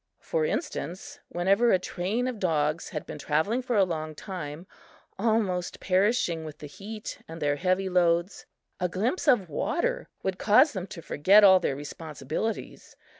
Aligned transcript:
For 0.19 0.45
instance, 0.45 1.19
whenever 1.29 1.71
a 1.71 1.77
train 1.77 2.27
of 2.27 2.39
dogs 2.39 2.89
had 2.89 3.05
been 3.05 3.19
travelling 3.19 3.61
for 3.61 3.75
a 3.77 3.83
long 3.83 4.15
time, 4.15 4.65
almost 5.19 5.79
perishing 5.79 6.43
with 6.43 6.57
the 6.57 6.65
heat 6.65 7.19
and 7.27 7.39
their 7.39 7.57
heavy 7.57 7.87
loads, 7.87 8.47
a 8.79 8.89
glimpse 8.89 9.27
of 9.27 9.47
water 9.47 10.09
would 10.23 10.39
cause 10.39 10.73
them 10.73 10.87
to 10.87 11.03
forget 11.03 11.43
all 11.43 11.59
their 11.59 11.75
responsibilities. 11.75 12.95